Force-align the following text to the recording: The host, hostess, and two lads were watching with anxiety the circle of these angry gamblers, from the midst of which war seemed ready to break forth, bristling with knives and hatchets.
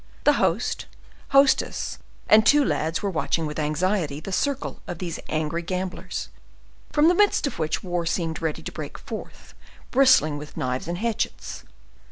The 0.23 0.33
host, 0.41 0.87
hostess, 1.27 1.99
and 2.27 2.43
two 2.43 2.65
lads 2.65 3.03
were 3.03 3.09
watching 3.11 3.45
with 3.45 3.59
anxiety 3.59 4.19
the 4.19 4.31
circle 4.31 4.81
of 4.87 4.97
these 4.97 5.19
angry 5.29 5.61
gamblers, 5.61 6.29
from 6.91 7.07
the 7.07 7.13
midst 7.13 7.45
of 7.45 7.59
which 7.59 7.83
war 7.83 8.07
seemed 8.07 8.41
ready 8.41 8.63
to 8.63 8.71
break 8.71 8.97
forth, 8.97 9.53
bristling 9.91 10.39
with 10.39 10.57
knives 10.57 10.87
and 10.87 10.97
hatchets. 10.97 11.65